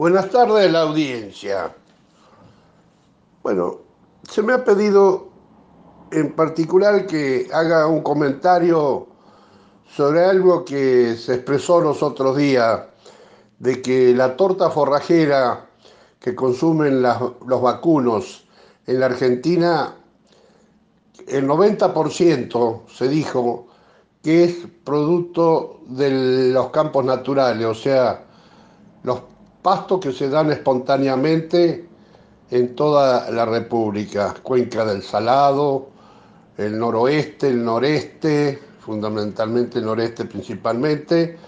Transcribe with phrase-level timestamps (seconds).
[0.00, 1.76] Buenas tardes, la audiencia.
[3.42, 3.80] Bueno,
[4.26, 5.28] se me ha pedido
[6.10, 9.08] en particular que haga un comentario
[9.94, 12.80] sobre algo que se expresó los otros días,
[13.58, 15.66] de que la torta forrajera
[16.18, 18.46] que consumen los vacunos
[18.86, 19.96] en la Argentina,
[21.28, 23.66] el 90% se dijo
[24.22, 28.24] que es producto de los campos naturales, o sea,
[29.02, 29.29] los
[29.62, 31.86] pastos que se dan espontáneamente
[32.50, 35.88] en toda la República, Cuenca del Salado,
[36.56, 41.38] el noroeste, el noreste, fundamentalmente el noreste principalmente,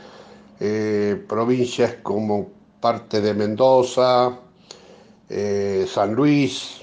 [0.61, 2.49] eh, provincias como
[2.81, 4.39] parte de Mendoza,
[5.29, 6.83] eh, San Luis,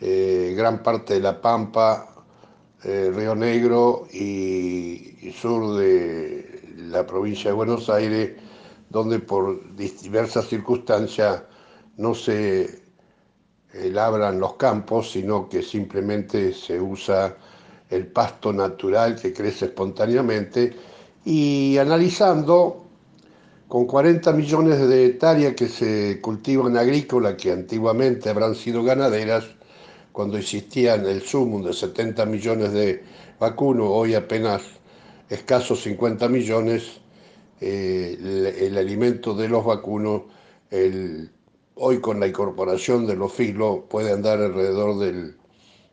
[0.00, 2.08] eh, gran parte de La Pampa,
[2.84, 8.32] Río Negro y, y sur de la provincia de Buenos Aires,
[8.92, 11.42] donde por diversas circunstancias
[11.96, 12.82] no se
[13.72, 17.34] labran los campos, sino que simplemente se usa
[17.88, 20.76] el pasto natural que crece espontáneamente.
[21.24, 22.84] Y analizando
[23.68, 29.46] con 40 millones de hectáreas que se cultivan agrícola, que antiguamente habrán sido ganaderas,
[30.12, 33.02] cuando existían el sumo de 70 millones de
[33.40, 34.62] vacunos, hoy apenas
[35.30, 37.00] escasos 50 millones,
[37.64, 40.22] eh, el, alimento de los vacunos,
[41.74, 45.36] hoy con la incorporación de los filos, puede andar alrededor del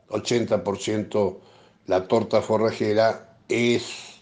[0.09, 1.37] 80%,
[1.85, 4.19] la torta forrajera es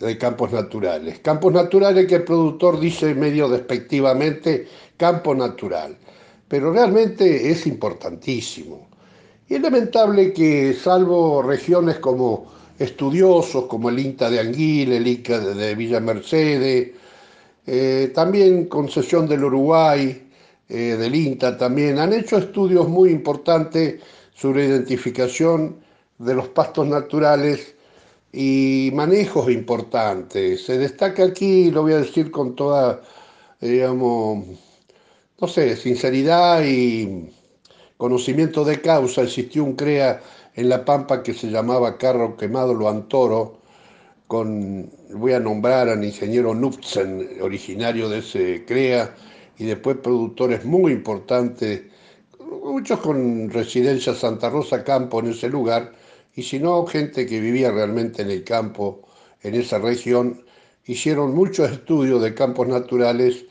[0.00, 1.18] de campos naturales.
[1.20, 5.96] Campos naturales que el productor dice medio despectivamente, campo natural,
[6.46, 8.86] pero realmente es importantísimo.
[9.48, 15.40] Y es lamentable que, salvo regiones como estudiosos como el INTA de Anguil, el INTA
[15.40, 16.90] de Villa Mercedes,
[17.66, 20.22] eh, también Concesión del Uruguay,
[20.68, 24.00] eh, del INTA también, han hecho estudios muy importantes
[24.34, 25.76] sobre identificación
[26.18, 27.74] de los pastos naturales
[28.32, 30.64] y manejos importantes.
[30.64, 33.02] Se destaca aquí, lo voy a decir con toda,
[33.60, 34.44] digamos,
[35.40, 37.30] no sé, sinceridad y
[37.96, 40.20] conocimiento de causa, existió un CREA
[40.58, 43.60] en La Pampa que se llamaba Carro Quemado Lo Antoro,
[44.26, 49.14] con, voy a nombrar al ingeniero Nupsen, originario de ese CREA,
[49.56, 51.82] y después productores muy importantes,
[52.40, 55.92] muchos con residencia Santa Rosa Campo en ese lugar,
[56.34, 59.02] y si no, gente que vivía realmente en el campo,
[59.42, 60.44] en esa región,
[60.86, 63.44] hicieron muchos estudios de campos naturales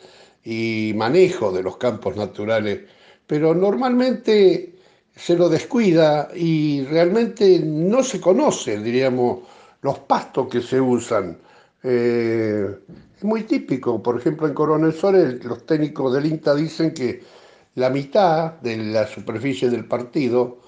[0.43, 2.81] y manejo de los campos naturales,
[3.25, 4.76] pero normalmente
[5.17, 9.39] se lo descuida y realmente no se conoce, diríamos,
[9.81, 11.37] los pastos que se usan.
[11.83, 12.67] Eh,
[13.17, 17.23] es muy típico, por ejemplo, en Coronel Sol los técnicos del INTA dicen que
[17.75, 20.59] la mitad de la superficie del partido,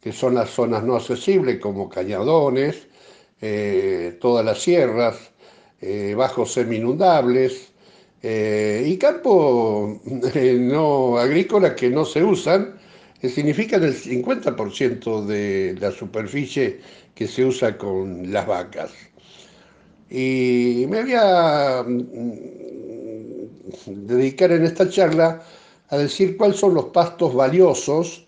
[0.00, 2.88] que son las zonas no accesibles como cañadones,
[3.40, 5.16] eh, todas las sierras,
[5.80, 7.70] eh, bajos semi-inundables
[8.26, 9.98] y campos
[10.58, 12.74] no agrícolas que no se usan,
[13.24, 16.80] que significan el 50% de la superficie
[17.14, 18.90] que se usa con las vacas.
[20.10, 22.32] Y me voy a mm,
[23.86, 25.42] dedicar en esta charla
[25.88, 28.26] a decir cuáles son los pastos valiosos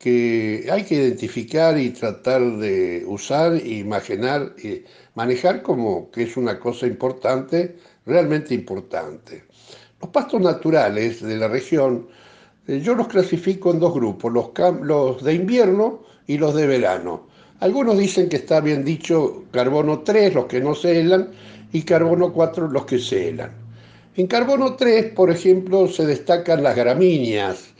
[0.00, 4.82] que hay que identificar y tratar de usar imaginar y
[5.14, 7.76] manejar como que es una cosa importante,
[8.06, 9.44] realmente importante.
[10.00, 12.08] Los pastos naturales de la región
[12.80, 14.50] yo los clasifico en dos grupos, los,
[14.82, 17.26] los de invierno y los de verano.
[17.60, 21.30] Algunos dicen que está bien dicho carbono 3, los que no se helan,
[21.72, 23.52] y carbono 4, los que se helan.
[24.16, 27.72] En carbono 3, por ejemplo, se destacan las gramíneas,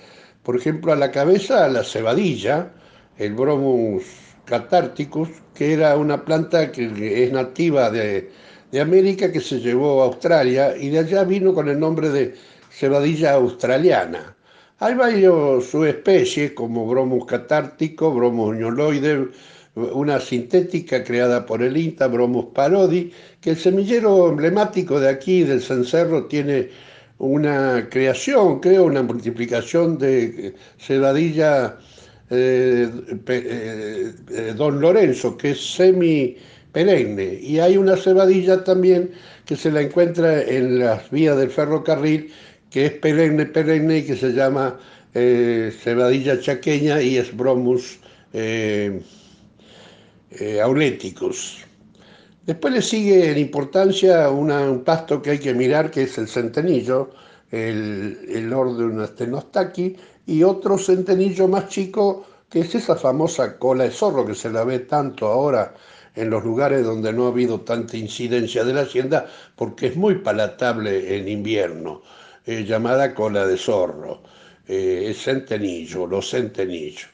[0.42, 2.72] por ejemplo, a la cabeza la cebadilla,
[3.18, 4.04] el Bromus
[4.44, 8.30] catárticus, que era una planta que es nativa de,
[8.72, 12.34] de América que se llevó a Australia y de allá vino con el nombre de
[12.70, 14.34] cebadilla australiana.
[14.82, 19.28] Hay varios subespecies como Bromus catártico, Bromus ñoloide,
[19.76, 25.62] una sintética creada por el INTA, Bromus parodi, que el semillero emblemático de aquí, del
[25.62, 26.70] cencerro, tiene
[27.18, 31.78] una creación, creo, una multiplicación de cebadilla
[32.30, 32.90] eh,
[33.28, 36.36] eh, eh, Don Lorenzo, que es semi
[36.72, 39.12] perenne, y hay una cebadilla también
[39.46, 42.32] que se la encuentra en las vías del ferrocarril,
[42.72, 44.78] que es perenne, perenne y que se llama
[45.14, 48.00] eh, cebadilla chaqueña y es bromus
[48.32, 49.02] eh,
[50.30, 51.58] eh, auléticus.
[52.46, 57.10] Después le sigue en importancia un pasto que hay que mirar, que es el centenillo,
[57.50, 59.94] el, el orden Astenostaki,
[60.26, 64.64] y otro centenillo más chico, que es esa famosa cola de zorro que se la
[64.64, 65.74] ve tanto ahora
[66.14, 69.26] en los lugares donde no ha habido tanta incidencia de la hacienda,
[69.56, 72.02] porque es muy palatable en invierno,
[72.46, 74.22] eh, llamada cola de zorro,
[74.66, 77.08] eh, centenillo, los centenillos.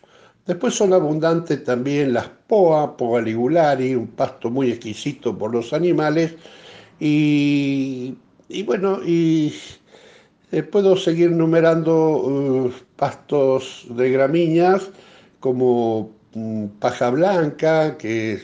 [0.46, 6.34] Después son abundantes también las poa, poa ligulari, un pasto muy exquisito por los animales,
[7.00, 8.16] y,
[8.64, 9.54] bueno, y
[10.50, 14.88] eh, puedo seguir numerando pastos de gramíneas
[15.38, 18.42] como mm, paja blanca, que es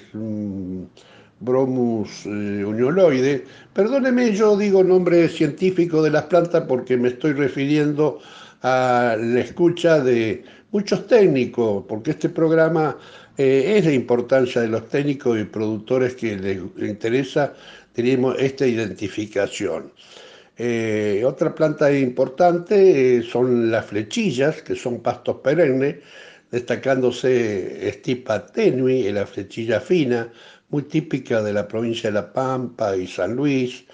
[1.41, 3.45] Bromus eh, unioloide.
[3.73, 8.21] Perdóneme, yo digo nombre científico de las plantas porque me estoy refiriendo
[8.63, 12.97] a la escucha de muchos técnicos, porque este programa
[13.37, 16.59] eh, es de importancia de los técnicos y productores que les
[16.89, 17.53] interesa,
[17.93, 19.93] tenemos esta identificación.
[20.57, 25.97] Eh, otra planta importante son las flechillas, que son pastos perennes,
[26.51, 30.33] destacándose estipa tenui y la flechilla fina,
[30.75, 33.85] muy típica de la provincia de La Pampa y San Luis,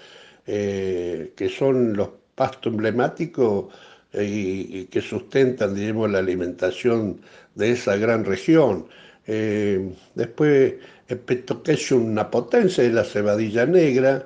[0.47, 3.71] eh, que son los pastos emblemáticos
[4.13, 7.21] eh, y, que sustentan, digamos, la alimentación
[7.53, 8.87] de esa gran región.
[9.27, 10.73] Eh, después,
[11.27, 14.25] Petoquesium napotense, la cebadilla negra,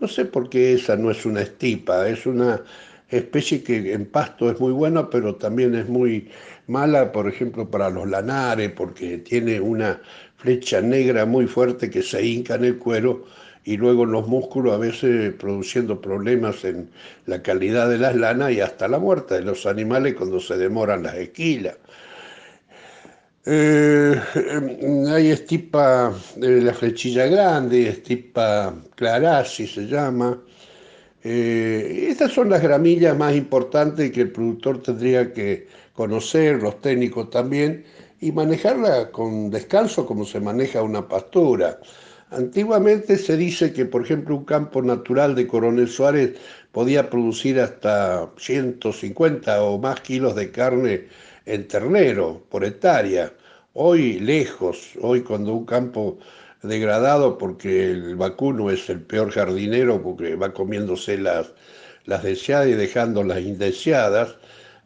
[0.00, 2.62] no sé por qué esa no es una estipa, es una
[3.10, 6.28] especie que en pasto es muy buena, pero también es muy
[6.66, 10.00] mala, por ejemplo, para los lanares, porque tiene una
[10.36, 13.24] flecha negra muy fuerte que se hinca en el cuero
[13.64, 16.90] y luego en los músculos, a veces produciendo problemas en
[17.26, 21.02] la calidad de las lanas y hasta la muerte de los animales cuando se demoran
[21.02, 21.76] las esquilas.
[23.46, 24.20] Eh,
[25.08, 30.38] hay estipa de la flechilla grande, estipa clarasi se llama.
[31.22, 37.30] Eh, estas son las gramillas más importantes que el productor tendría que conocer, los técnicos
[37.30, 37.84] también,
[38.20, 41.78] y manejarla con descanso como se maneja una pastura.
[42.30, 46.38] Antiguamente se dice que, por ejemplo, un campo natural de Coronel Suárez
[46.72, 51.08] podía producir hasta 150 o más kilos de carne
[51.46, 53.32] en ternero por hectárea.
[53.74, 56.18] Hoy lejos, hoy cuando un campo
[56.62, 61.52] degradado porque el vacuno es el peor jardinero porque va comiéndose las,
[62.04, 64.36] las deseadas y dejando las indeseadas,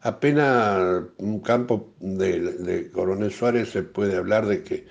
[0.01, 4.85] apenas un campo de, Coronel Suárez se puede hablar de que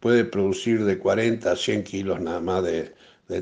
[0.00, 2.92] puede producir de 40 a 100 kilos nada más de,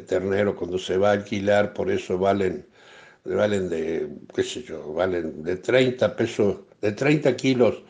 [0.06, 2.66] ternero cuando se va a alquilar, por eso valen,
[3.24, 7.82] valen de, qué sé yo, valen de 30 pesos, de 30 kilos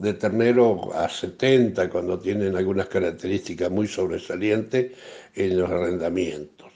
[0.00, 4.92] de ternero a 70 cuando tienen algunas características muy sobresalientes
[5.34, 6.68] en los arrendamientos.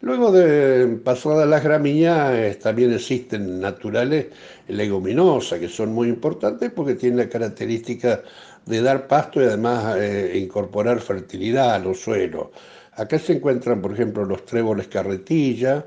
[0.00, 4.26] Luego de pasadas las gramíneas, también existen naturales
[4.66, 8.22] leguminosas que son muy importantes porque tienen la característica
[8.66, 12.48] de dar pasto y además eh, incorporar fertilidad a los suelos.
[12.92, 15.86] Acá se encuentran, por ejemplo, los tréboles carretilla,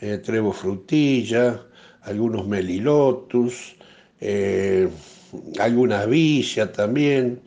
[0.00, 0.22] eh,
[0.52, 1.66] frutilla,
[2.02, 3.76] algunos melilotus,
[4.20, 4.88] eh,
[5.58, 7.40] algunas villas también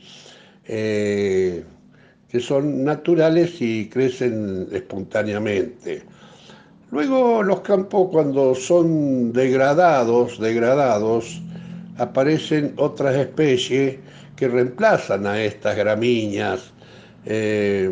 [2.29, 6.03] que son naturales y crecen espontáneamente.
[6.91, 11.41] Luego los campos cuando son degradados, degradados,
[11.97, 13.97] aparecen otras especies
[14.35, 16.71] que reemplazan a estas gramíneas.
[17.25, 17.91] Eh,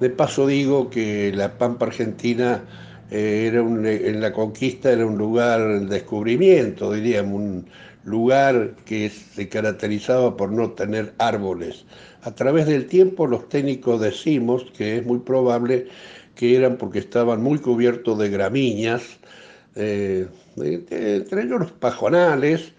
[0.00, 2.62] de paso digo que la Pampa Argentina
[3.10, 7.64] eh, era en la conquista era un lugar de descubrimiento, diríamos,
[8.08, 11.84] lugar que se caracterizaba por no tener árboles.
[12.22, 15.86] A través del tiempo los técnicos decimos que es muy probable
[16.34, 19.02] que eran porque estaban muy cubiertos de gramíneas,
[19.74, 22.72] eh, entre ellos los pajonales,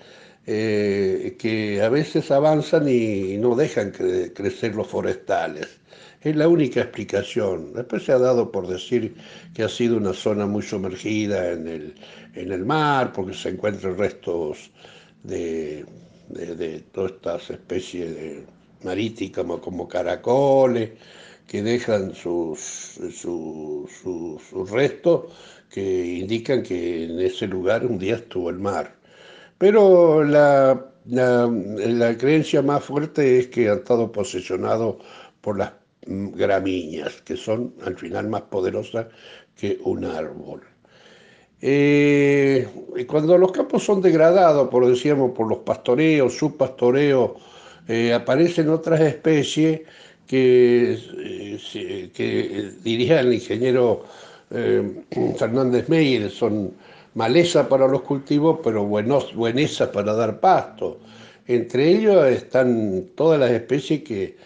[0.45, 5.79] eh, que a veces avanzan y, no dejan crecer los forestales.
[6.21, 7.73] Es la única explicación.
[7.73, 9.15] Después se ha dado por decir
[9.53, 11.95] que ha sido una zona muy sumergida en el,
[12.35, 14.71] en el mar, porque se encuentran restos
[15.23, 15.85] de,
[16.29, 18.45] de todas estas especies de
[19.61, 20.91] como caracoles,
[21.47, 22.59] que dejan sus,
[23.11, 25.33] sus, restos
[25.69, 28.95] que indican que en ese lugar un día estuvo el mar.
[29.57, 34.97] Pero la, la, creencia más fuerte es que han estado posesionados
[35.41, 35.73] por las
[36.05, 39.07] gramíneas, que son al final más poderosas
[39.55, 40.61] que un árbol.
[41.61, 42.67] Eh,
[43.07, 47.31] cuando los campos son degradados, por decíamos, por los pastoreos, subpastoreos,
[47.89, 49.81] eh, aparecen otras especies
[50.27, 50.99] que,
[52.17, 54.03] eh, diría el ingeniero
[54.51, 55.03] eh,
[55.37, 56.73] Fernández Meyer, son
[57.15, 59.33] maleza para los cultivos, pero buenos,
[59.91, 60.99] para dar pasto.
[61.47, 64.37] Entre ellos están todas las especies que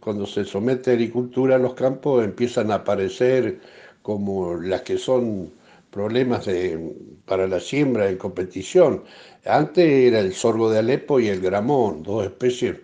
[0.00, 3.60] cuando se somete a agricultura en los campos empiezan a aparecer
[4.02, 5.50] como las que son
[5.90, 6.94] problemas de,
[7.24, 9.04] para la siembra en competición.
[9.44, 12.76] Antes era el sorgo de Alepo y el gramón, dos especies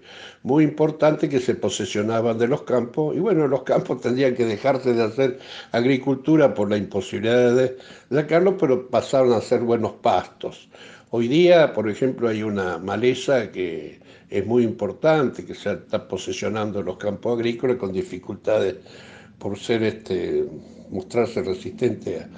[0.43, 3.17] muy importantes que se posesionaban de los campos.
[3.17, 5.39] Y bueno, los campos tendrían que dejarse de hacer
[5.73, 7.77] agricultura por la imposibilidad de
[8.11, 10.69] sacarlo, pero pasaron a ser buenos pastos.
[11.11, 16.81] Hoy día, por ejemplo, hay una maleza que es muy importante, que se está posesionando
[16.81, 18.77] en los campos agrícolas con dificultades
[19.39, 20.45] por ser este,
[20.91, 22.29] mostrarse resistente a,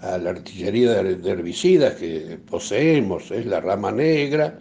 [0.00, 4.58] a la artillería de herbicidas que poseemos, es la rama negra,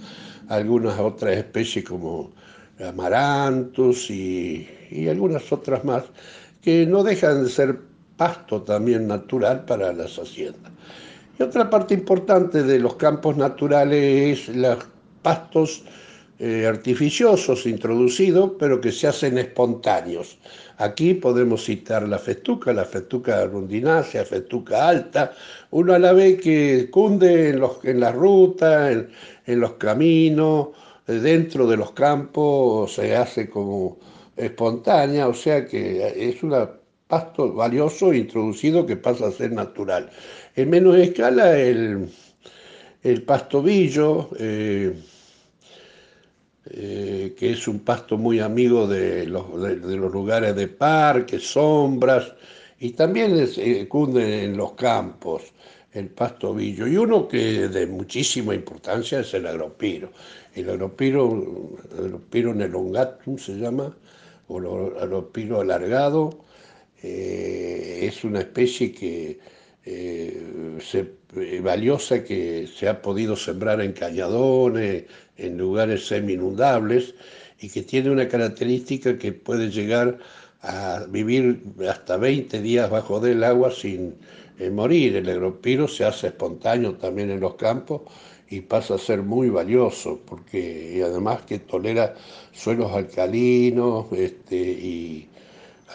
[0.47, 2.31] algunas otras especies como
[2.87, 6.03] amarantos y, y algunas otras más,
[6.61, 7.79] que no dejan de ser
[8.17, 10.71] pasto también natural para las haciendas.
[11.39, 14.79] Y otra parte importante de los campos naturales es los
[15.21, 15.83] pastos
[16.39, 20.37] eh, artificiosos introducidos, pero que se hacen espontáneos.
[20.77, 25.33] Aquí podemos citar la festuca, la festuca rundinacia, festuca alta,
[25.71, 28.95] uno a la vez que cunde en, los, en las rutas,
[29.47, 30.69] en, los caminos,
[31.07, 33.97] eh, dentro de los campos, se hace como
[34.35, 36.53] espontánea, o sea que es un
[37.07, 40.09] pasto valioso introducido que pasa a ser natural.
[40.55, 42.07] En menos escala el,
[43.01, 44.93] el pastobillo, eh,
[46.69, 49.47] eh, que es un pasto muy amigo de los,
[50.11, 52.33] lugares de parques, sombras,
[52.79, 55.43] y también eh, cunde en los campos
[55.93, 56.87] el pasto villo.
[56.87, 60.11] Y uno que de muchísima importancia es el agropiro.
[60.53, 63.95] El agropiro, agropiro nelongatum se llama,
[64.47, 66.45] o el agropiro alargado,
[67.01, 69.39] eh, es una especie que
[70.79, 71.11] se,
[71.61, 75.05] valiosa que se ha podido sembrar en cañadones,
[75.37, 77.13] en lugares semi-inundables
[77.59, 80.17] y que tiene una característica que puede llegar
[80.61, 84.15] a vivir hasta 20 días bajo del agua sin
[84.59, 85.15] eh, morir.
[85.15, 88.01] El agropiro se hace espontáneo también en los campos
[88.49, 92.15] y pasa a ser muy valioso porque además que tolera
[92.53, 95.27] suelos alcalinos este, y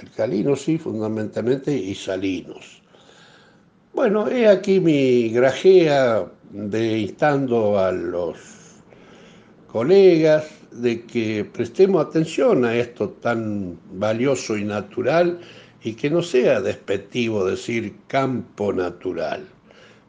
[0.01, 2.82] alcalinos sí fundamentalmente y salinos.
[3.95, 8.39] Bueno, he aquí mi grajea de instando a los
[9.67, 15.39] colegas de que prestemos atención a esto tan valioso y natural
[15.83, 19.47] y que no sea despectivo decir campo natural.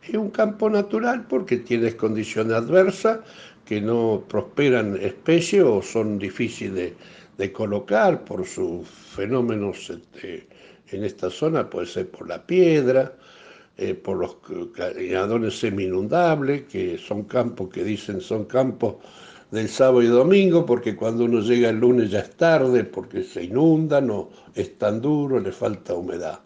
[0.02, 3.20] Es un campo natural porque tienes condiciones adversas
[3.66, 6.94] que no prosperan especies o son difíciles
[7.38, 10.48] de, colocar por sus fenómenos este,
[10.88, 13.14] en esta zona, puede ser por la piedra,
[13.78, 14.38] eh, por los
[14.74, 18.96] cañadones semi-inundables, que son campos que dicen son campos
[19.50, 23.44] del sábado y domingo, porque cuando uno llega el lunes ya es tarde, porque se
[23.44, 26.40] inunda, no es tan duro, le falta humedad.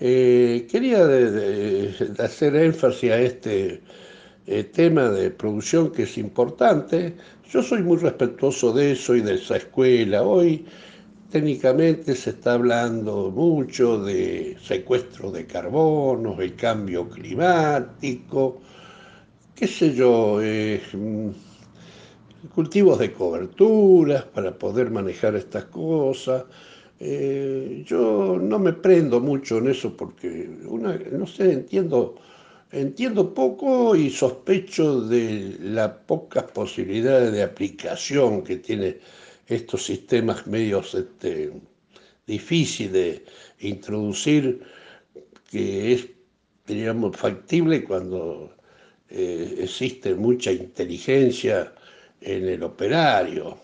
[0.00, 1.08] Eh, quería
[2.18, 3.82] hacer énfasis a este
[4.46, 7.14] eh, tema de producción que es importante.
[7.50, 10.22] Yo soy muy respetuoso de eso y de esa escuela.
[10.22, 10.64] Hoy
[11.30, 18.60] técnicamente se está hablando mucho de secuestro de carbono, el cambio climático,
[19.54, 20.40] qué sé yo.
[20.42, 20.80] Eh,
[22.54, 26.44] cultivos de coberturas para poder manejar estas cosas.
[27.00, 30.48] Eh, yo no me prendo mucho en eso porque,
[31.12, 32.16] no sé, entiendo,
[32.72, 38.98] entiendo poco y sospecho de las pocas posibilidades de aplicación que tiene
[39.48, 41.52] estos sistemas medios este,
[42.26, 43.24] difíciles de
[43.60, 44.62] introducir,
[45.50, 46.06] que es,
[46.66, 48.54] digamos, factible cuando
[49.08, 51.72] eh, existe mucha inteligencia
[52.20, 53.58] en el operario.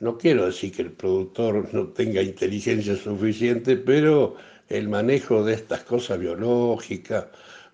[0.00, 4.36] No quiero decir que el productor no tenga inteligencia suficiente, pero
[4.68, 7.26] el manejo de estas cosas biológicas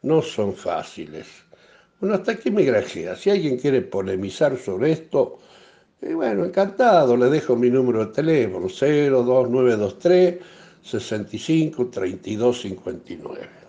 [0.03, 1.27] no son fáciles.
[2.01, 3.17] Bueno, hasta aquí me grajea.
[3.17, 5.39] Si alguien quiere polemizar sobre esto,
[6.03, 10.39] eh, bueno, encantado, le dejo mi número de teléfono 02923
[10.83, 13.60] 65 32 59.